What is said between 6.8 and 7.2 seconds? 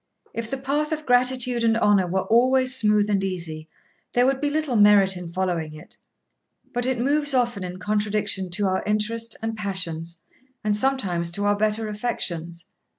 it